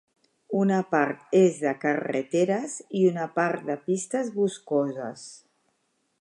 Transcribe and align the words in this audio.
Una 0.59 0.77
part 0.93 1.35
és 1.39 1.59
de 1.65 1.73
carreteres 1.83 2.73
i 3.01 3.05
una 3.11 3.27
part 3.37 3.69
de 3.69 3.77
pistes 3.91 4.33
boscoses. 4.39 5.29